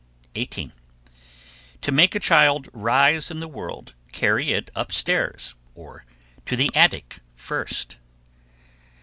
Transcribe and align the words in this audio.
18. 0.33 0.73
To 1.81 1.91
make 1.91 2.15
a 2.15 2.19
child 2.19 2.67
rise 2.73 3.29
in 3.29 3.39
the 3.39 3.47
world, 3.47 3.93
carry 4.11 4.51
it 4.51 4.71
upstairs 4.73 5.53
(or 5.75 6.05
to 6.47 6.55
the 6.55 6.71
attic) 6.73 7.19
first. 7.35 7.97